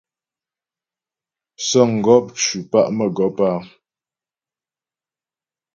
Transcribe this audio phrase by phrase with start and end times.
[1.67, 3.59] Sə̌ŋgɔp ncʉ pa' mə́gɔp áa.